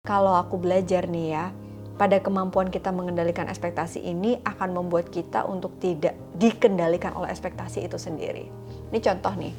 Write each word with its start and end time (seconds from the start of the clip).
Kalau 0.00 0.32
aku 0.32 0.56
belajar 0.56 1.04
nih 1.04 1.36
ya, 1.36 1.52
pada 2.00 2.24
kemampuan 2.24 2.72
kita 2.72 2.88
mengendalikan 2.88 3.44
ekspektasi 3.52 4.00
ini 4.00 4.40
akan 4.48 4.72
membuat 4.72 5.12
kita 5.12 5.44
untuk 5.44 5.76
tidak 5.76 6.16
dikendalikan 6.40 7.12
oleh 7.12 7.28
ekspektasi 7.28 7.84
itu 7.84 8.00
sendiri. 8.00 8.48
Ini 8.88 8.96
contoh 8.96 9.36
nih, 9.36 9.52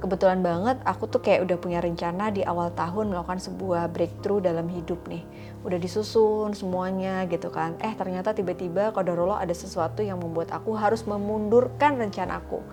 kebetulan 0.00 0.40
banget 0.40 0.80
aku 0.88 1.12
tuh 1.12 1.20
kayak 1.20 1.44
udah 1.44 1.60
punya 1.60 1.84
rencana 1.84 2.32
di 2.32 2.40
awal 2.40 2.72
tahun 2.72 3.12
melakukan 3.12 3.44
sebuah 3.44 3.92
breakthrough 3.92 4.40
dalam 4.40 4.64
hidup 4.72 4.96
nih. 5.12 5.28
Udah 5.60 5.76
disusun 5.76 6.56
semuanya 6.56 7.28
gitu 7.28 7.52
kan. 7.52 7.76
Eh 7.76 7.92
ternyata 7.92 8.32
tiba-tiba 8.32 8.96
kodarullah 8.96 9.44
ada 9.44 9.52
sesuatu 9.52 10.00
yang 10.00 10.24
membuat 10.24 10.56
aku 10.56 10.72
harus 10.72 11.04
memundurkan 11.04 12.00
rencanaku. 12.00 12.64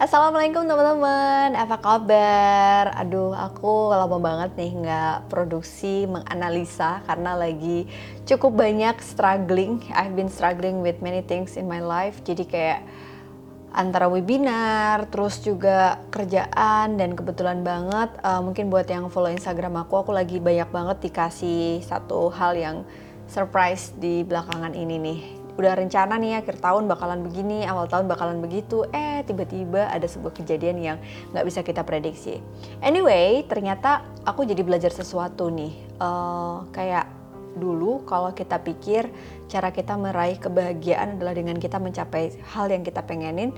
Assalamualaikum 0.00 0.64
teman-teman, 0.64 1.52
apa 1.60 1.76
kabar? 1.76 2.88
Aduh, 3.04 3.36
aku 3.36 3.92
lama 3.92 4.16
banget 4.16 4.56
nih 4.56 4.72
nggak 4.72 5.28
produksi 5.28 6.08
menganalisa 6.08 7.04
karena 7.04 7.36
lagi 7.36 7.84
cukup 8.24 8.64
banyak 8.64 8.96
struggling. 9.04 9.84
I've 9.92 10.16
been 10.16 10.32
struggling 10.32 10.80
with 10.80 11.04
many 11.04 11.20
things 11.20 11.60
in 11.60 11.68
my 11.68 11.84
life. 11.84 12.24
Jadi 12.24 12.48
kayak 12.48 12.80
antara 13.76 14.08
webinar, 14.08 15.04
terus 15.12 15.36
juga 15.44 16.00
kerjaan 16.08 16.96
dan 16.96 17.12
kebetulan 17.12 17.60
banget 17.60 18.08
uh, 18.24 18.40
mungkin 18.40 18.72
buat 18.72 18.88
yang 18.88 19.12
follow 19.12 19.28
Instagram 19.28 19.84
aku, 19.84 20.00
aku 20.00 20.16
lagi 20.16 20.40
banyak 20.40 20.72
banget 20.72 21.12
dikasih 21.12 21.84
satu 21.84 22.32
hal 22.32 22.56
yang 22.56 22.88
surprise 23.28 23.92
di 24.00 24.24
belakangan 24.24 24.72
ini 24.72 24.96
nih 24.96 25.39
udah 25.58 25.72
rencana 25.74 26.18
nih 26.20 26.42
akhir 26.42 26.62
tahun 26.62 26.86
bakalan 26.86 27.26
begini, 27.26 27.66
awal 27.66 27.90
tahun 27.90 28.06
bakalan 28.06 28.38
begitu, 28.38 28.86
eh 28.94 29.24
tiba-tiba 29.26 29.90
ada 29.90 30.06
sebuah 30.06 30.34
kejadian 30.36 30.76
yang 30.78 30.98
nggak 31.34 31.44
bisa 31.46 31.60
kita 31.66 31.82
prediksi. 31.82 32.38
Anyway, 32.84 33.42
ternyata 33.46 34.06
aku 34.22 34.46
jadi 34.46 34.62
belajar 34.62 34.92
sesuatu 34.94 35.50
nih, 35.50 35.74
uh, 35.98 36.66
kayak 36.70 37.06
dulu 37.58 38.06
kalau 38.06 38.30
kita 38.30 38.62
pikir 38.62 39.10
cara 39.50 39.74
kita 39.74 39.98
meraih 39.98 40.38
kebahagiaan 40.38 41.18
adalah 41.18 41.34
dengan 41.34 41.58
kita 41.58 41.82
mencapai 41.82 42.38
hal 42.54 42.70
yang 42.70 42.86
kita 42.86 43.02
pengenin, 43.02 43.50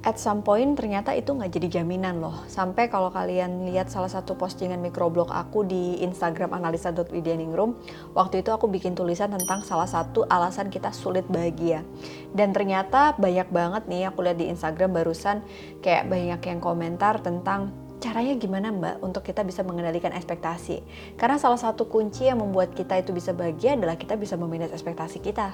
at 0.00 0.16
some 0.16 0.40
point 0.40 0.72
ternyata 0.72 1.12
itu 1.12 1.36
nggak 1.36 1.52
jadi 1.52 1.80
jaminan 1.80 2.24
loh. 2.24 2.40
Sampai 2.48 2.88
kalau 2.88 3.12
kalian 3.12 3.68
lihat 3.68 3.92
salah 3.92 4.08
satu 4.08 4.32
postingan 4.32 4.80
microblog 4.80 5.28
aku 5.28 5.68
di 5.68 6.00
Instagram 6.00 6.56
analisa.widianingrum, 6.56 7.76
waktu 8.16 8.40
itu 8.40 8.48
aku 8.48 8.64
bikin 8.72 8.96
tulisan 8.96 9.36
tentang 9.36 9.60
salah 9.60 9.88
satu 9.88 10.24
alasan 10.24 10.72
kita 10.72 10.88
sulit 10.96 11.28
bahagia. 11.28 11.84
Dan 12.32 12.56
ternyata 12.56 13.12
banyak 13.20 13.52
banget 13.52 13.82
nih 13.92 14.08
aku 14.08 14.24
lihat 14.24 14.40
di 14.40 14.48
Instagram 14.48 14.96
barusan 14.96 15.44
kayak 15.84 16.08
banyak 16.08 16.40
yang 16.48 16.60
komentar 16.64 17.20
tentang 17.20 17.68
caranya 18.00 18.32
gimana 18.40 18.72
mbak 18.72 19.04
untuk 19.04 19.20
kita 19.20 19.44
bisa 19.44 19.60
mengendalikan 19.60 20.08
ekspektasi 20.16 20.80
karena 21.20 21.36
salah 21.36 21.60
satu 21.60 21.84
kunci 21.84 22.32
yang 22.32 22.40
membuat 22.40 22.72
kita 22.72 22.96
itu 22.96 23.12
bisa 23.12 23.36
bahagia 23.36 23.76
adalah 23.76 24.00
kita 24.00 24.16
bisa 24.16 24.40
memanage 24.40 24.72
ekspektasi 24.72 25.20
kita 25.20 25.52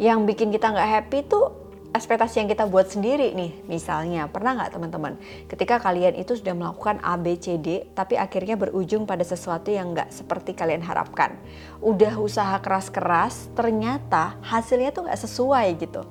yang 0.00 0.24
bikin 0.24 0.48
kita 0.48 0.72
nggak 0.72 0.88
happy 0.88 1.28
tuh 1.28 1.52
ekspektasi 1.92 2.40
yang 2.40 2.48
kita 2.48 2.64
buat 2.64 2.88
sendiri 2.88 3.36
nih 3.36 3.68
misalnya 3.68 4.24
pernah 4.26 4.56
nggak 4.56 4.72
teman-teman? 4.72 5.20
Ketika 5.44 5.76
kalian 5.76 6.16
itu 6.16 6.32
sudah 6.34 6.56
melakukan 6.56 6.98
A 7.04 7.20
B 7.20 7.36
C 7.36 7.60
D 7.60 7.84
tapi 7.92 8.16
akhirnya 8.16 8.56
berujung 8.56 9.04
pada 9.04 9.22
sesuatu 9.22 9.68
yang 9.68 9.92
nggak 9.92 10.08
seperti 10.08 10.56
kalian 10.56 10.80
harapkan. 10.80 11.36
Udah 11.84 12.16
usaha 12.16 12.56
keras-keras 12.64 13.52
ternyata 13.52 14.40
hasilnya 14.40 14.90
tuh 14.90 15.04
nggak 15.04 15.20
sesuai 15.20 15.66
gitu. 15.78 16.02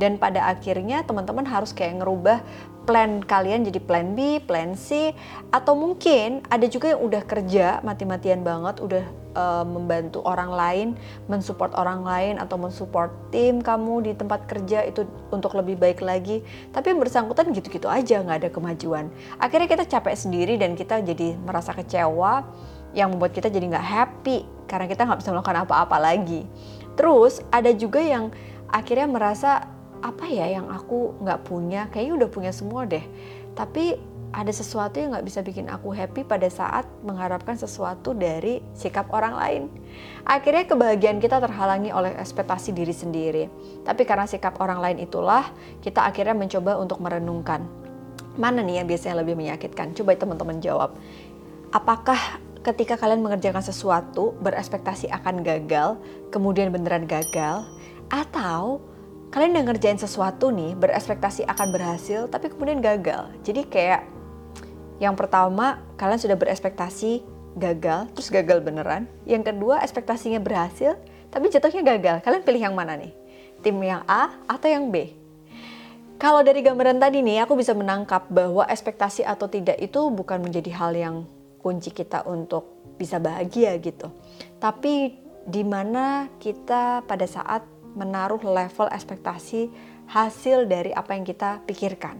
Dan 0.00 0.16
pada 0.16 0.48
akhirnya 0.48 1.04
teman-teman 1.04 1.44
harus 1.44 1.76
kayak 1.76 2.00
ngerubah 2.00 2.40
plan 2.88 3.20
kalian 3.20 3.62
jadi 3.68 3.80
plan 3.80 4.16
B, 4.16 4.40
plan 4.42 4.72
C 4.74 5.12
atau 5.52 5.76
mungkin 5.76 6.40
ada 6.48 6.64
juga 6.66 6.96
yang 6.96 7.02
udah 7.04 7.22
kerja 7.24 7.78
mati-matian 7.84 8.40
banget 8.40 8.80
udah 8.80 9.04
uh, 9.36 9.64
membantu 9.66 10.24
orang 10.24 10.50
lain, 10.50 10.88
mensupport 11.30 11.70
orang 11.76 12.02
lain 12.02 12.34
atau 12.40 12.56
mensupport 12.56 13.12
tim 13.30 13.60
kamu 13.60 14.10
di 14.10 14.12
tempat 14.16 14.48
kerja 14.48 14.82
itu 14.86 15.06
untuk 15.30 15.54
lebih 15.54 15.78
baik 15.78 16.00
lagi. 16.02 16.42
Tapi 16.74 16.94
yang 16.94 17.00
bersangkutan 17.00 17.52
gitu-gitu 17.54 17.86
aja 17.86 18.22
nggak 18.24 18.38
ada 18.46 18.50
kemajuan. 18.50 19.12
Akhirnya 19.38 19.68
kita 19.68 19.84
capek 19.86 20.16
sendiri 20.16 20.54
dan 20.56 20.74
kita 20.74 21.04
jadi 21.04 21.36
merasa 21.40 21.76
kecewa 21.76 22.42
yang 22.90 23.14
membuat 23.14 23.36
kita 23.36 23.46
jadi 23.46 23.70
nggak 23.70 23.86
happy 23.86 24.42
karena 24.66 24.86
kita 24.90 25.06
nggak 25.06 25.20
bisa 25.22 25.30
melakukan 25.30 25.58
apa-apa 25.62 25.96
lagi. 25.98 26.42
Terus 26.98 27.38
ada 27.54 27.70
juga 27.70 28.02
yang 28.02 28.34
akhirnya 28.70 29.06
merasa 29.06 29.79
apa 30.00 30.26
ya 30.28 30.48
yang 30.48 30.68
aku 30.68 31.16
nggak 31.20 31.40
punya, 31.44 31.88
kayaknya 31.92 32.24
udah 32.24 32.30
punya 32.32 32.52
semua 32.52 32.88
deh. 32.88 33.04
Tapi 33.56 34.10
ada 34.30 34.52
sesuatu 34.54 34.94
yang 35.02 35.10
nggak 35.10 35.26
bisa 35.26 35.42
bikin 35.42 35.66
aku 35.66 35.90
happy 35.90 36.22
pada 36.22 36.46
saat 36.46 36.86
mengharapkan 37.02 37.58
sesuatu 37.58 38.14
dari 38.14 38.62
sikap 38.78 39.10
orang 39.10 39.34
lain. 39.34 39.62
Akhirnya 40.22 40.70
kebahagiaan 40.70 41.18
kita 41.18 41.42
terhalangi 41.42 41.90
oleh 41.90 42.14
ekspektasi 42.14 42.70
diri 42.70 42.94
sendiri. 42.94 43.44
Tapi 43.82 44.06
karena 44.06 44.30
sikap 44.30 44.62
orang 44.62 44.78
lain 44.78 44.98
itulah, 45.02 45.50
kita 45.82 46.06
akhirnya 46.06 46.38
mencoba 46.38 46.78
untuk 46.78 47.02
merenungkan. 47.02 47.66
Mana 48.38 48.62
nih 48.62 48.82
yang 48.82 48.86
biasanya 48.86 49.26
lebih 49.26 49.34
menyakitkan? 49.34 49.98
Coba 49.98 50.14
teman-teman 50.14 50.62
jawab. 50.62 50.94
Apakah 51.74 52.38
ketika 52.62 52.94
kalian 52.94 53.26
mengerjakan 53.26 53.66
sesuatu 53.66 54.38
berekspektasi 54.38 55.10
akan 55.10 55.42
gagal, 55.42 55.98
kemudian 56.30 56.70
beneran 56.70 57.10
gagal? 57.10 57.66
Atau 58.06 58.78
kalian 59.30 59.54
udah 59.56 59.64
ngerjain 59.70 59.98
sesuatu 59.98 60.50
nih 60.50 60.74
berekspektasi 60.74 61.46
akan 61.46 61.68
berhasil 61.70 62.26
tapi 62.26 62.50
kemudian 62.50 62.82
gagal 62.82 63.30
jadi 63.46 63.62
kayak 63.66 64.02
yang 65.00 65.16
pertama, 65.16 65.80
kalian 65.96 66.20
sudah 66.20 66.36
berekspektasi 66.36 67.24
gagal, 67.56 68.12
terus 68.12 68.28
gagal 68.28 68.60
beneran. 68.60 69.08
Yang 69.24 69.50
kedua, 69.50 69.80
ekspektasinya 69.80 70.36
berhasil, 70.38 71.00
tapi 71.32 71.48
jatuhnya 71.48 71.80
gagal. 71.80 72.16
Kalian 72.20 72.44
pilih 72.44 72.62
yang 72.68 72.76
mana 72.76 73.00
nih? 73.00 73.16
Tim 73.64 73.80
yang 73.80 74.04
A 74.04 74.36
atau 74.44 74.68
yang 74.68 74.92
B? 74.92 75.16
Kalau 76.20 76.44
dari 76.44 76.60
gambaran 76.60 77.00
tadi 77.00 77.24
nih, 77.24 77.48
aku 77.48 77.56
bisa 77.56 77.72
menangkap 77.72 78.28
bahwa 78.28 78.68
ekspektasi 78.68 79.24
atau 79.24 79.48
tidak 79.48 79.80
itu 79.80 80.12
bukan 80.12 80.44
menjadi 80.44 80.68
hal 80.76 80.92
yang 80.92 81.16
kunci 81.64 81.96
kita 81.96 82.28
untuk 82.28 82.68
bisa 83.00 83.16
bahagia 83.16 83.72
gitu. 83.80 84.12
Tapi 84.60 85.16
di 85.48 85.64
mana 85.64 86.28
kita 86.36 87.08
pada 87.08 87.24
saat 87.24 87.64
menaruh 87.94 88.42
level 88.42 88.88
ekspektasi 88.90 89.70
hasil 90.10 90.66
dari 90.66 90.90
apa 90.90 91.14
yang 91.14 91.24
kita 91.26 91.62
pikirkan. 91.66 92.18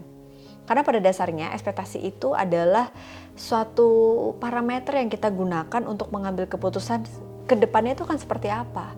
Karena 0.66 0.86
pada 0.86 1.02
dasarnya 1.02 1.50
ekspektasi 1.50 1.98
itu 2.06 2.30
adalah 2.30 2.94
suatu 3.34 3.90
parameter 4.38 5.02
yang 5.02 5.10
kita 5.10 5.26
gunakan 5.26 5.82
untuk 5.82 6.14
mengambil 6.14 6.46
keputusan 6.46 7.02
ke 7.50 7.58
depannya 7.58 7.98
itu 7.98 8.06
kan 8.06 8.22
seperti 8.22 8.46
apa. 8.46 8.94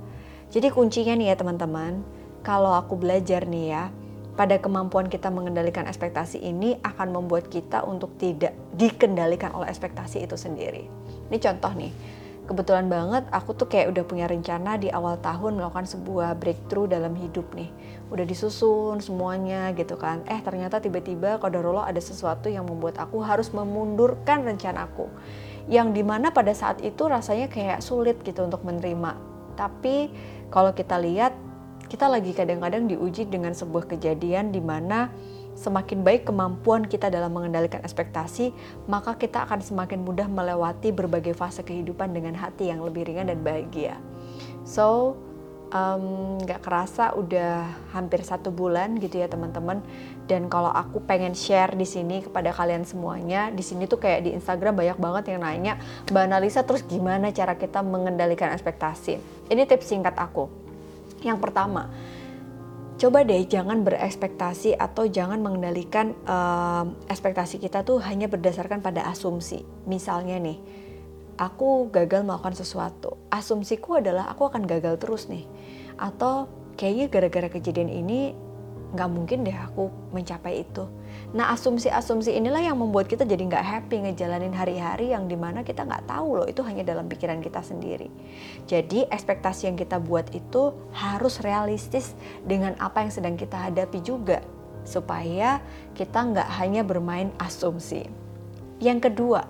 Jadi 0.53 0.69
kuncinya 0.69 1.17
nih 1.17 1.33
ya 1.33 1.37
teman-teman, 1.41 2.05
kalau 2.45 2.77
aku 2.77 3.01
belajar 3.01 3.49
nih 3.49 3.73
ya, 3.73 3.89
pada 4.37 4.61
kemampuan 4.61 5.09
kita 5.09 5.33
mengendalikan 5.33 5.89
ekspektasi 5.89 6.45
ini 6.45 6.77
akan 6.85 7.13
membuat 7.17 7.49
kita 7.49 7.85
untuk 7.89 8.17
tidak 8.21 8.53
dikendalikan 8.77 9.57
oleh 9.57 9.73
ekspektasi 9.73 10.29
itu 10.29 10.37
sendiri. 10.37 10.85
Ini 11.33 11.39
contoh 11.41 11.73
nih, 11.73 11.93
kebetulan 12.53 12.93
banget 12.93 13.25
aku 13.33 13.57
tuh 13.57 13.65
kayak 13.65 13.97
udah 13.97 14.05
punya 14.05 14.29
rencana 14.29 14.77
di 14.77 14.93
awal 14.93 15.17
tahun 15.25 15.57
melakukan 15.57 15.89
sebuah 15.89 16.37
breakthrough 16.37 16.85
dalam 16.85 17.17
hidup 17.17 17.49
nih. 17.57 17.73
Udah 18.13 18.29
disusun 18.29 19.01
semuanya 19.01 19.73
gitu 19.73 19.97
kan. 19.97 20.21
Eh 20.29 20.37
ternyata 20.45 20.77
tiba-tiba 20.77 21.41
kodarullah 21.41 21.89
ada 21.89 21.97
sesuatu 21.97 22.53
yang 22.53 22.69
membuat 22.69 23.01
aku 23.01 23.25
harus 23.25 23.49
memundurkan 23.57 24.45
rencanaku. 24.45 25.09
Yang 25.73 25.97
di 25.97 26.03
mana 26.05 26.29
pada 26.29 26.53
saat 26.53 26.85
itu 26.85 27.09
rasanya 27.09 27.49
kayak 27.49 27.81
sulit 27.81 28.21
gitu 28.21 28.45
untuk 28.45 28.61
menerima. 28.69 29.17
Tapi 29.57 30.13
kalau 30.53 30.77
kita 30.77 31.01
lihat 31.01 31.33
kita 31.89 32.05
lagi 32.05 32.37
kadang-kadang 32.37 32.85
diuji 32.85 33.33
dengan 33.33 33.57
sebuah 33.57 33.89
kejadian 33.89 34.53
di 34.53 34.61
mana 34.61 35.09
semakin 35.55 36.03
baik 36.03 36.29
kemampuan 36.29 36.89
kita 36.89 37.13
dalam 37.13 37.33
mengendalikan 37.33 37.81
ekspektasi, 37.85 38.53
maka 38.89 39.17
kita 39.17 39.45
akan 39.45 39.61
semakin 39.61 40.03
mudah 40.03 40.27
melewati 40.27 40.91
berbagai 40.91 41.37
fase 41.37 41.61
kehidupan 41.63 42.13
dengan 42.13 42.37
hati 42.37 42.73
yang 42.73 42.81
lebih 42.81 43.07
ringan 43.09 43.29
dan 43.29 43.41
bahagia. 43.45 43.97
So, 44.63 45.17
nggak 46.45 46.61
um, 46.61 46.65
kerasa 46.65 47.17
udah 47.17 47.65
hampir 47.97 48.21
satu 48.21 48.53
bulan 48.53 49.01
gitu 49.01 49.25
ya 49.25 49.29
teman-teman. 49.29 49.81
Dan 50.29 50.53
kalau 50.53 50.69
aku 50.69 51.01
pengen 51.09 51.33
share 51.33 51.73
di 51.73 51.89
sini 51.89 52.21
kepada 52.21 52.53
kalian 52.53 52.85
semuanya 52.85 53.49
di 53.49 53.65
sini 53.65 53.89
tuh 53.89 53.97
kayak 53.97 54.29
di 54.29 54.31
Instagram 54.37 54.77
banyak 54.77 54.99
banget 55.01 55.25
yang 55.33 55.41
nanya 55.43 55.81
Mbak 56.13 56.23
Analisa 56.29 56.61
terus 56.63 56.85
gimana 56.85 57.33
cara 57.33 57.57
kita 57.57 57.81
mengendalikan 57.81 58.53
ekspektasi? 58.53 59.17
Ini 59.49 59.65
tips 59.65 59.89
singkat 59.89 60.15
aku. 60.21 60.53
Yang 61.25 61.39
pertama 61.41 61.89
coba 63.03 63.27
deh 63.27 63.43
jangan 63.51 63.83
berekspektasi 63.83 64.79
atau 64.79 65.11
jangan 65.11 65.43
mengendalikan 65.43 66.15
um, 66.23 66.95
ekspektasi 67.11 67.59
kita 67.59 67.83
tuh 67.83 67.99
hanya 67.99 68.31
berdasarkan 68.31 68.79
pada 68.79 69.11
asumsi. 69.11 69.67
Misalnya 69.91 70.39
nih, 70.39 70.63
aku 71.35 71.91
gagal 71.91 72.23
melakukan 72.23 72.55
sesuatu. 72.55 73.19
Asumsiku 73.27 73.99
adalah 73.99 74.31
aku 74.31 74.47
akan 74.47 74.71
gagal 74.71 75.03
terus 75.03 75.27
nih. 75.27 75.43
Atau 75.99 76.47
kayaknya 76.79 77.11
gara-gara 77.11 77.49
kejadian 77.51 77.91
ini 77.91 78.39
nggak 78.95 79.11
mungkin 79.11 79.43
deh 79.43 79.59
aku 79.59 79.91
mencapai 80.15 80.63
itu. 80.63 80.87
Nah 81.33 81.49
asumsi-asumsi 81.57 82.37
inilah 82.37 82.61
yang 82.61 82.77
membuat 82.77 83.09
kita 83.09 83.25
jadi 83.25 83.41
nggak 83.49 83.65
happy 83.65 84.05
ngejalanin 84.05 84.53
hari-hari 84.53 85.17
yang 85.17 85.25
di 85.29 85.37
mana 85.37 85.65
kita 85.65 85.89
nggak 85.89 86.05
tahu 86.05 86.45
loh 86.45 86.47
itu 86.47 86.61
hanya 86.61 86.85
dalam 86.85 87.09
pikiran 87.09 87.41
kita 87.41 87.65
sendiri. 87.65 88.13
Jadi 88.69 89.09
ekspektasi 89.09 89.73
yang 89.73 89.77
kita 89.81 89.97
buat 89.97 90.29
itu 90.37 90.77
harus 90.93 91.41
realistis 91.41 92.13
dengan 92.45 92.77
apa 92.77 93.01
yang 93.01 93.13
sedang 93.13 93.35
kita 93.41 93.57
hadapi 93.57 94.05
juga 94.05 94.45
supaya 94.85 95.63
kita 95.97 96.21
nggak 96.21 96.49
hanya 96.59 96.83
bermain 96.85 97.31
asumsi. 97.41 98.07
Yang 98.83 99.09
kedua, 99.09 99.47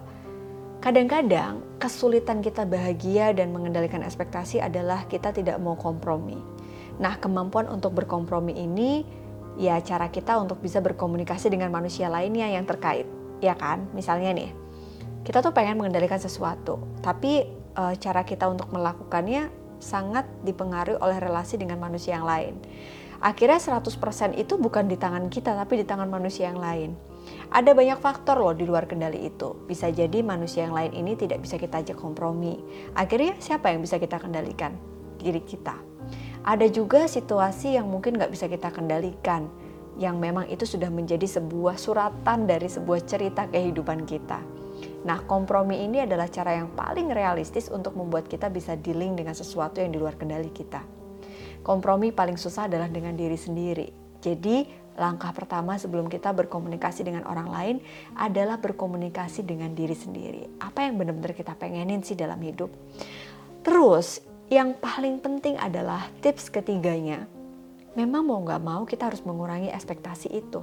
kadang-kadang 0.85 1.65
kesulitan 1.81 2.45
kita 2.45 2.69
bahagia 2.69 3.33
dan 3.33 3.51
mengendalikan 3.51 4.05
ekspektasi 4.05 4.61
adalah 4.61 5.09
kita 5.09 5.33
tidak 5.33 5.57
mau 5.59 5.75
kompromi. 5.75 6.37
Nah, 7.01 7.17
kemampuan 7.17 7.67
untuk 7.73 7.97
berkompromi 7.97 8.53
ini 8.53 9.03
ya 9.61 9.79
cara 9.85 10.09
kita 10.09 10.39
untuk 10.41 10.61
bisa 10.61 10.81
berkomunikasi 10.81 11.53
dengan 11.53 11.69
manusia 11.73 12.09
lainnya 12.09 12.49
yang 12.49 12.65
terkait, 12.65 13.05
ya 13.45 13.57
kan? 13.57 13.89
Misalnya 13.93 14.33
nih, 14.33 14.51
kita 15.23 15.45
tuh 15.45 15.55
pengen 15.55 15.79
mengendalikan 15.79 16.19
sesuatu, 16.19 16.81
tapi 17.05 17.47
e, 17.51 17.83
cara 18.01 18.25
kita 18.27 18.49
untuk 18.49 18.73
melakukannya 18.73 19.53
sangat 19.83 20.27
dipengaruhi 20.47 20.99
oleh 21.03 21.19
relasi 21.19 21.59
dengan 21.59 21.79
manusia 21.83 22.17
yang 22.19 22.27
lain. 22.27 22.55
Akhirnya 23.23 23.63
100% 23.63 24.35
itu 24.35 24.59
bukan 24.59 24.91
di 24.91 24.99
tangan 24.99 25.31
kita, 25.31 25.55
tapi 25.55 25.79
di 25.79 25.87
tangan 25.87 26.11
manusia 26.11 26.51
yang 26.51 26.59
lain. 26.59 26.99
Ada 27.55 27.71
banyak 27.71 28.03
faktor 28.03 28.43
loh 28.43 28.51
di 28.51 28.67
luar 28.67 28.91
kendali 28.91 29.31
itu. 29.31 29.55
Bisa 29.69 29.95
jadi 29.95 30.27
manusia 30.27 30.67
yang 30.67 30.75
lain 30.75 30.91
ini 30.91 31.15
tidak 31.15 31.39
bisa 31.39 31.55
kita 31.55 31.87
ajak 31.87 31.95
kompromi. 31.95 32.59
Akhirnya 32.99 33.39
siapa 33.39 33.71
yang 33.71 33.79
bisa 33.79 34.03
kita 34.03 34.19
kendalikan? 34.19 34.75
Diri 35.23 35.39
kita. 35.39 35.79
Ada 36.43 36.67
juga 36.75 37.07
situasi 37.07 37.79
yang 37.79 37.87
mungkin 37.87 38.19
nggak 38.19 38.35
bisa 38.35 38.51
kita 38.51 38.75
kendalikan, 38.75 39.47
yang 39.95 40.19
memang 40.19 40.51
itu 40.51 40.67
sudah 40.67 40.91
menjadi 40.91 41.23
sebuah 41.39 41.79
suratan 41.79 42.51
dari 42.51 42.67
sebuah 42.67 43.01
cerita 43.07 43.47
kehidupan 43.47 44.03
kita. 44.03 44.43
Nah, 45.07 45.23
kompromi 45.23 45.87
ini 45.87 46.03
adalah 46.03 46.27
cara 46.27 46.59
yang 46.59 46.75
paling 46.75 47.15
realistis 47.15 47.71
untuk 47.71 47.95
membuat 47.95 48.27
kita 48.27 48.51
bisa 48.51 48.75
dealing 48.75 49.15
dengan 49.15 49.39
sesuatu 49.39 49.79
yang 49.79 49.95
di 49.95 49.99
luar 50.03 50.19
kendali 50.19 50.51
kita. 50.51 50.83
Kompromi 51.63 52.11
paling 52.11 52.35
susah 52.35 52.67
adalah 52.67 52.91
dengan 52.91 53.15
diri 53.15 53.39
sendiri. 53.39 54.19
Jadi, 54.19 54.67
langkah 54.99 55.31
pertama 55.31 55.79
sebelum 55.79 56.11
kita 56.11 56.35
berkomunikasi 56.35 57.07
dengan 57.07 57.23
orang 57.31 57.49
lain 57.51 57.77
adalah 58.19 58.59
berkomunikasi 58.59 59.47
dengan 59.47 59.75
diri 59.75 59.95
sendiri. 59.95 60.59
Apa 60.59 60.91
yang 60.91 60.99
benar-benar 60.99 61.39
kita 61.39 61.55
pengenin 61.55 62.03
sih 62.03 62.19
dalam 62.19 62.39
hidup? 62.43 62.71
Terus, 63.63 64.32
yang 64.53 64.77
paling 64.77 65.17
penting 65.17 65.57
adalah 65.57 66.13
tips 66.21 66.53
ketiganya. 66.53 67.25
Memang 67.97 68.21
mau 68.21 68.37
nggak 68.45 68.61
mau 68.61 68.85
kita 68.85 69.09
harus 69.09 69.25
mengurangi 69.25 69.73
ekspektasi 69.73 70.29
itu. 70.29 70.61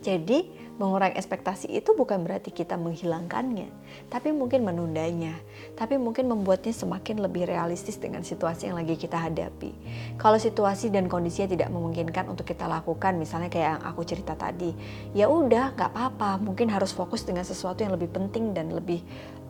Jadi 0.00 0.48
mengurangi 0.76 1.16
ekspektasi 1.16 1.72
itu 1.72 1.96
bukan 1.96 2.20
berarti 2.20 2.52
kita 2.52 2.76
menghilangkannya, 2.76 3.68
tapi 4.12 4.32
mungkin 4.32 4.64
menundanya, 4.64 5.32
tapi 5.72 5.96
mungkin 5.96 6.28
membuatnya 6.28 6.76
semakin 6.76 7.24
lebih 7.24 7.48
realistis 7.48 7.96
dengan 7.96 8.20
situasi 8.20 8.68
yang 8.68 8.76
lagi 8.76 8.96
kita 9.00 9.16
hadapi. 9.16 9.72
Kalau 10.20 10.36
situasi 10.36 10.92
dan 10.92 11.08
kondisinya 11.08 11.52
tidak 11.56 11.68
memungkinkan 11.72 12.28
untuk 12.28 12.44
kita 12.44 12.68
lakukan, 12.68 13.16
misalnya 13.16 13.48
kayak 13.48 13.80
yang 13.80 13.82
aku 13.88 14.04
cerita 14.04 14.36
tadi, 14.36 14.76
ya 15.16 15.32
udah 15.32 15.72
nggak 15.72 15.90
apa-apa, 15.96 16.44
mungkin 16.44 16.68
harus 16.68 16.92
fokus 16.92 17.24
dengan 17.24 17.48
sesuatu 17.48 17.80
yang 17.80 17.96
lebih 17.96 18.12
penting 18.12 18.52
dan 18.52 18.68
lebih 18.68 19.00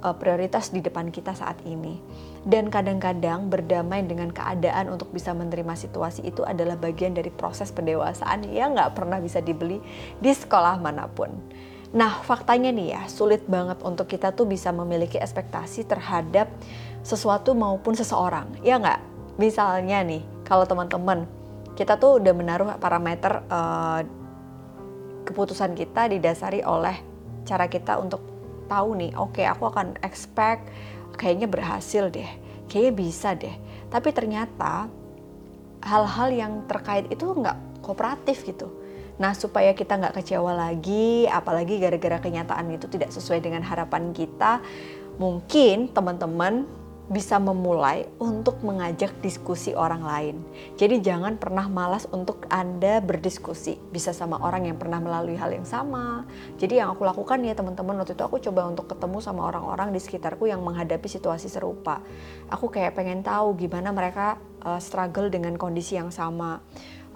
uh, 0.06 0.14
prioritas 0.14 0.70
di 0.70 0.84
depan 0.84 1.08
kita 1.08 1.32
saat 1.32 1.58
ini. 1.64 1.98
Dan 2.46 2.70
kadang-kadang 2.70 3.50
berdamai 3.50 4.06
dengan 4.06 4.30
keadaan 4.30 4.92
untuk 4.94 5.10
bisa 5.10 5.34
menerima 5.34 5.74
situasi 5.74 6.22
itu 6.22 6.46
adalah 6.46 6.78
bagian 6.78 7.10
dari 7.10 7.32
proses 7.32 7.74
pendewasaan 7.74 8.46
yang 8.54 8.78
nggak 8.78 8.94
pernah 8.94 9.18
bisa 9.18 9.42
dibeli 9.42 9.82
di 10.22 10.30
sekolah 10.30 10.78
mana 10.78 11.08
pun. 11.10 11.15
Nah, 11.96 12.20
faktanya 12.20 12.68
nih 12.74 12.92
ya, 12.92 13.02
sulit 13.08 13.46
banget 13.48 13.80
untuk 13.80 14.10
kita 14.10 14.34
tuh 14.36 14.44
bisa 14.44 14.68
memiliki 14.74 15.16
ekspektasi 15.16 15.88
terhadap 15.88 16.50
sesuatu 17.00 17.56
maupun 17.56 17.96
seseorang. 17.96 18.50
Ya 18.60 18.76
nggak? 18.76 19.00
Misalnya 19.40 20.04
nih, 20.04 20.20
kalau 20.44 20.68
teman-teman, 20.68 21.24
kita 21.78 21.96
tuh 21.96 22.20
udah 22.20 22.34
menaruh 22.36 22.68
parameter 22.76 23.40
uh, 23.48 24.04
keputusan 25.24 25.72
kita 25.72 26.08
didasari 26.10 26.60
oleh 26.66 26.96
cara 27.46 27.70
kita 27.70 27.96
untuk 27.96 28.20
tahu 28.66 28.98
nih, 28.98 29.12
oke 29.14 29.38
okay, 29.38 29.46
aku 29.46 29.70
akan 29.70 29.94
expect 30.02 30.66
kayaknya 31.14 31.46
berhasil 31.46 32.10
deh, 32.10 32.26
kayaknya 32.66 32.92
bisa 32.92 33.30
deh. 33.32 33.54
Tapi 33.88 34.10
ternyata 34.10 34.90
hal-hal 35.86 36.28
yang 36.34 36.52
terkait 36.66 37.06
itu 37.08 37.24
nggak 37.24 37.82
kooperatif 37.84 38.42
gitu. 38.42 38.68
Nah 39.16 39.32
supaya 39.32 39.72
kita 39.72 39.96
nggak 39.96 40.20
kecewa 40.20 40.52
lagi, 40.52 41.24
apalagi 41.28 41.80
gara-gara 41.80 42.20
kenyataan 42.20 42.68
itu 42.72 42.86
tidak 42.88 43.12
sesuai 43.12 43.40
dengan 43.40 43.64
harapan 43.64 44.12
kita, 44.12 44.60
mungkin 45.16 45.88
teman-teman 45.92 46.68
bisa 47.06 47.38
memulai 47.38 48.10
untuk 48.18 48.58
mengajak 48.66 49.14
diskusi 49.22 49.70
orang 49.78 50.02
lain. 50.02 50.36
Jadi 50.74 50.98
jangan 50.98 51.38
pernah 51.38 51.70
malas 51.70 52.10
untuk 52.10 52.50
Anda 52.50 52.98
berdiskusi. 52.98 53.78
Bisa 53.94 54.10
sama 54.10 54.42
orang 54.42 54.66
yang 54.66 54.74
pernah 54.74 54.98
melalui 54.98 55.38
hal 55.38 55.54
yang 55.54 55.62
sama. 55.62 56.26
Jadi 56.58 56.82
yang 56.82 56.90
aku 56.90 57.06
lakukan 57.06 57.38
ya 57.46 57.54
teman-teman 57.54 58.02
waktu 58.02 58.18
itu 58.18 58.26
aku 58.26 58.42
coba 58.42 58.66
untuk 58.66 58.90
ketemu 58.90 59.22
sama 59.22 59.46
orang-orang 59.46 59.94
di 59.94 60.02
sekitarku 60.02 60.50
yang 60.50 60.66
menghadapi 60.66 61.06
situasi 61.06 61.46
serupa. 61.46 62.02
Aku 62.50 62.74
kayak 62.74 62.98
pengen 62.98 63.22
tahu 63.22 63.54
gimana 63.54 63.94
mereka 63.94 64.42
uh, 64.66 64.82
struggle 64.82 65.30
dengan 65.30 65.54
kondisi 65.54 65.94
yang 65.94 66.10
sama. 66.10 66.58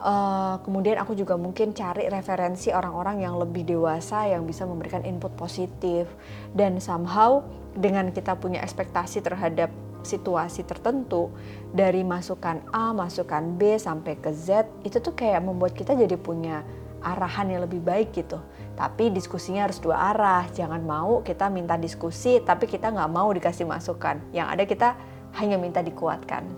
Uh, 0.00 0.56
kemudian 0.64 0.96
aku 0.96 1.12
juga 1.12 1.36
mungkin 1.36 1.76
cari 1.76 2.08
referensi 2.08 2.72
orang-orang 2.72 3.20
yang 3.20 3.36
lebih 3.36 3.68
dewasa 3.68 4.24
yang 4.32 4.48
bisa 4.48 4.64
memberikan 4.64 5.04
input 5.04 5.28
positif 5.36 6.08
dan 6.56 6.80
somehow 6.80 7.44
dengan 7.76 8.08
kita 8.08 8.32
punya 8.40 8.64
ekspektasi 8.64 9.20
terhadap 9.20 9.68
situasi 10.00 10.64
tertentu 10.64 11.28
dari 11.76 12.00
masukan 12.00 12.64
A, 12.72 12.96
masukan 12.96 13.60
B 13.60 13.76
sampai 13.76 14.16
ke 14.16 14.32
Z 14.32 14.64
itu 14.88 15.04
tuh 15.04 15.12
kayak 15.12 15.44
membuat 15.44 15.76
kita 15.76 15.92
jadi 15.92 16.16
punya 16.16 16.64
arahan 17.00 17.52
yang 17.52 17.64
lebih 17.64 17.80
baik 17.80 18.12
gitu. 18.16 18.40
Tapi 18.76 19.12
diskusinya 19.12 19.68
harus 19.68 19.80
dua 19.80 20.12
arah. 20.12 20.48
Jangan 20.52 20.80
mau 20.80 21.20
kita 21.20 21.52
minta 21.52 21.76
diskusi 21.76 22.40
tapi 22.40 22.64
kita 22.64 22.92
nggak 22.92 23.10
mau 23.12 23.28
dikasih 23.32 23.68
masukan. 23.68 24.20
Yang 24.32 24.46
ada 24.48 24.64
kita 24.64 24.88
hanya 25.36 25.56
minta 25.60 25.84
dikuatkan. 25.84 26.48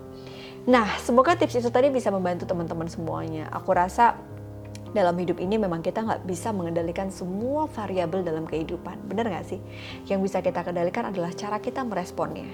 Nah, 0.63 0.95
semoga 1.03 1.35
tips 1.35 1.59
itu 1.59 1.67
tadi 1.67 1.91
bisa 1.91 2.07
membantu 2.07 2.47
teman-teman 2.47 2.87
semuanya. 2.87 3.51
Aku 3.51 3.75
rasa 3.75 4.15
dalam 4.95 5.17
hidup 5.19 5.41
ini 5.43 5.59
memang 5.59 5.83
kita 5.83 6.05
nggak 6.05 6.23
bisa 6.23 6.55
mengendalikan 6.55 7.11
semua 7.11 7.67
variabel 7.67 8.23
dalam 8.23 8.47
kehidupan. 8.47 8.95
Benar 9.11 9.27
nggak 9.27 9.43
sih? 9.43 9.59
Yang 10.07 10.31
bisa 10.31 10.37
kita 10.39 10.63
kendalikan 10.63 11.11
adalah 11.11 11.35
cara 11.35 11.59
kita 11.59 11.83
meresponnya. 11.83 12.47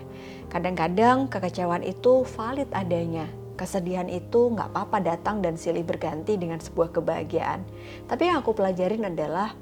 Kadang-kadang 0.50 1.30
kekecewaan 1.30 1.85
itu 1.85 2.25
valid 2.25 2.73
adanya. 2.73 3.30
Kesedihan 3.54 4.09
itu 4.09 4.57
nggak 4.57 4.73
apa-apa 4.73 5.06
datang 5.06 5.45
dan 5.45 5.54
silih 5.59 5.85
berganti 5.85 6.33
dengan 6.33 6.57
sebuah 6.57 6.89
kebahagiaan. 6.89 7.61
Tapi 8.09 8.31
yang 8.31 8.42
aku 8.42 8.57
pelajarin 8.57 9.06
adalah 9.06 9.54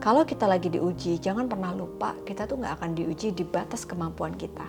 kalau 0.00 0.24
kita 0.24 0.48
lagi 0.48 0.72
diuji, 0.72 1.20
jangan 1.20 1.44
pernah 1.44 1.76
lupa 1.76 2.16
kita 2.24 2.48
tuh 2.48 2.56
nggak 2.56 2.80
akan 2.80 2.90
diuji 2.96 3.36
di 3.36 3.44
batas 3.44 3.84
kemampuan 3.84 4.32
kita. 4.32 4.64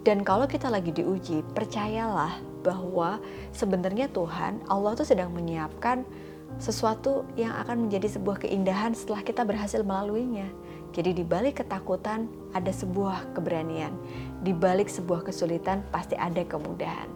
Dan 0.00 0.24
kalau 0.24 0.48
kita 0.48 0.72
lagi 0.72 0.88
diuji, 0.88 1.44
percayalah 1.52 2.40
bahwa 2.64 3.20
sebenarnya 3.52 4.08
Tuhan, 4.08 4.64
Allah 4.72 4.96
tuh 4.96 5.04
sedang 5.04 5.36
menyiapkan 5.36 6.08
sesuatu 6.56 7.28
yang 7.36 7.52
akan 7.60 7.86
menjadi 7.86 8.16
sebuah 8.16 8.40
keindahan 8.48 8.96
setelah 8.96 9.20
kita 9.20 9.44
berhasil 9.44 9.84
melaluinya. 9.84 10.48
Jadi 10.90 11.22
di 11.22 11.24
balik 11.28 11.62
ketakutan 11.62 12.26
ada 12.56 12.72
sebuah 12.72 13.36
keberanian. 13.36 13.94
Di 14.42 14.50
balik 14.50 14.90
sebuah 14.90 15.28
kesulitan 15.28 15.84
pasti 15.92 16.16
ada 16.16 16.42
kemudahan. 16.42 17.06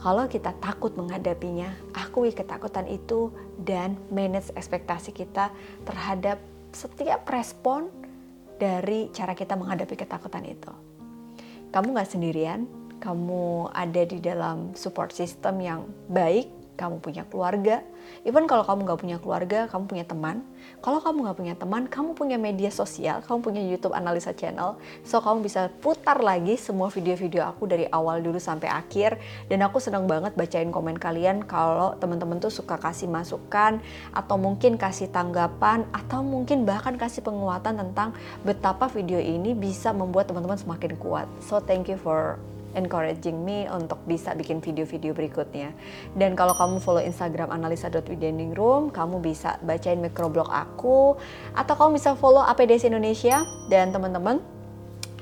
Kalau 0.00 0.24
kita 0.26 0.56
takut 0.64 0.96
menghadapinya, 0.96 1.68
akui 1.92 2.32
ketakutan 2.32 2.88
itu 2.88 3.28
dan 3.60 4.00
manage 4.08 4.48
ekspektasi 4.56 5.12
kita 5.12 5.52
terhadap 5.84 6.40
setiap 6.70 7.26
respon 7.30 7.90
dari 8.60 9.08
cara 9.10 9.32
kita 9.32 9.56
menghadapi 9.56 9.96
ketakutan 9.96 10.44
itu. 10.44 10.72
Kamu 11.70 11.96
gak 11.96 12.10
sendirian, 12.12 12.66
kamu 13.00 13.72
ada 13.72 14.02
di 14.04 14.18
dalam 14.20 14.76
support 14.76 15.16
system 15.16 15.64
yang 15.64 15.80
baik, 16.12 16.59
kamu 16.80 17.04
punya 17.04 17.28
keluarga, 17.28 17.84
even 18.24 18.48
kalau 18.48 18.64
kamu 18.64 18.88
nggak 18.88 19.00
punya 19.04 19.16
keluarga, 19.20 19.68
kamu 19.68 19.84
punya 19.84 20.04
teman. 20.08 20.40
Kalau 20.80 20.96
kamu 21.04 21.28
nggak 21.28 21.36
punya 21.36 21.54
teman, 21.60 21.82
kamu 21.84 22.16
punya 22.16 22.40
media 22.40 22.72
sosial, 22.72 23.20
kamu 23.20 23.38
punya 23.44 23.60
YouTube 23.60 23.92
analisa 23.92 24.32
channel, 24.32 24.80
so 25.04 25.20
kamu 25.20 25.44
bisa 25.44 25.68
putar 25.84 26.24
lagi 26.24 26.56
semua 26.56 26.88
video-video 26.88 27.44
aku 27.44 27.68
dari 27.68 27.84
awal 27.92 28.24
dulu 28.24 28.40
sampai 28.40 28.72
akhir. 28.72 29.20
Dan 29.52 29.60
aku 29.60 29.76
senang 29.76 30.08
banget 30.08 30.32
bacain 30.32 30.72
komen 30.72 30.96
kalian 30.96 31.44
kalau 31.44 31.92
teman-teman 32.00 32.40
tuh 32.40 32.48
suka 32.48 32.80
kasih 32.80 33.12
masukan 33.12 33.76
atau 34.16 34.40
mungkin 34.40 34.80
kasih 34.80 35.12
tanggapan 35.12 35.84
atau 35.92 36.24
mungkin 36.24 36.64
bahkan 36.64 36.96
kasih 36.96 37.20
penguatan 37.20 37.76
tentang 37.76 38.16
betapa 38.40 38.88
video 38.88 39.20
ini 39.20 39.52
bisa 39.52 39.92
membuat 39.92 40.32
teman-teman 40.32 40.56
semakin 40.56 40.96
kuat. 40.96 41.28
So 41.44 41.60
thank 41.60 41.92
you 41.92 42.00
for 42.00 42.40
encouraging 42.74 43.42
me 43.42 43.66
untuk 43.70 43.98
bisa 44.06 44.36
bikin 44.36 44.62
video-video 44.62 45.16
berikutnya. 45.16 45.74
Dan 46.14 46.38
kalau 46.38 46.54
kamu 46.54 46.78
follow 46.78 47.02
Instagram 47.02 47.50
analisa.widendingroom, 47.50 48.94
kamu 48.94 49.18
bisa 49.22 49.58
bacain 49.64 49.98
microblog 49.98 50.46
aku 50.46 51.18
atau 51.56 51.74
kamu 51.74 51.98
bisa 51.98 52.14
follow 52.14 52.42
APDC 52.44 52.90
Indonesia 52.90 53.42
dan 53.72 53.90
teman-teman 53.90 54.59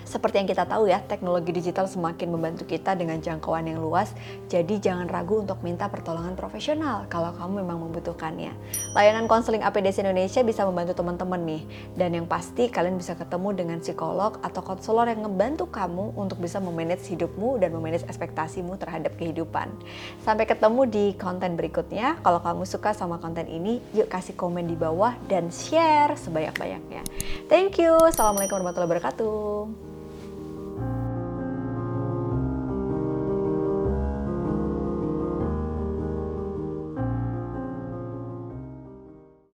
seperti 0.09 0.41
yang 0.41 0.49
kita 0.49 0.65
tahu 0.65 0.89
ya, 0.89 1.05
teknologi 1.05 1.53
digital 1.53 1.85
semakin 1.85 2.33
membantu 2.33 2.65
kita 2.65 2.97
dengan 2.97 3.21
jangkauan 3.21 3.69
yang 3.69 3.85
luas. 3.85 4.17
Jadi 4.49 4.81
jangan 4.81 5.05
ragu 5.05 5.45
untuk 5.45 5.61
minta 5.61 5.85
pertolongan 5.93 6.33
profesional 6.33 7.05
kalau 7.13 7.37
kamu 7.37 7.61
memang 7.61 7.85
membutuhkannya. 7.85 8.57
Layanan 8.97 9.29
konseling 9.29 9.61
APDC 9.61 10.01
Indonesia 10.01 10.41
bisa 10.41 10.65
membantu 10.65 10.97
teman-teman 10.97 11.41
nih. 11.45 11.63
Dan 11.93 12.17
yang 12.17 12.25
pasti 12.25 12.73
kalian 12.73 12.97
bisa 12.97 13.13
ketemu 13.13 13.53
dengan 13.53 13.79
psikolog 13.85 14.41
atau 14.41 14.65
konselor 14.65 15.13
yang 15.13 15.29
ngebantu 15.29 15.69
kamu 15.69 16.17
untuk 16.17 16.41
bisa 16.41 16.57
memanage 16.57 17.05
hidupmu 17.13 17.61
dan 17.61 17.77
memanage 17.77 18.09
ekspektasimu 18.09 18.81
terhadap 18.81 19.13
kehidupan. 19.21 19.69
Sampai 20.25 20.49
ketemu 20.49 20.89
di 20.89 21.05
konten 21.21 21.53
berikutnya. 21.61 22.17
Kalau 22.25 22.41
kamu 22.41 22.65
suka 22.65 22.97
sama 22.97 23.21
konten 23.21 23.45
ini, 23.45 23.85
yuk 23.93 24.09
kasih 24.09 24.33
komen 24.33 24.65
di 24.65 24.77
bawah 24.79 25.13
dan 25.29 25.53
share 25.53 26.17
sebanyak-banyaknya. 26.17 27.05
Thank 27.53 27.77
you. 27.77 27.93
Assalamualaikum 28.09 28.63
warahmatullahi 28.63 28.89
wabarakatuh. 28.89 29.98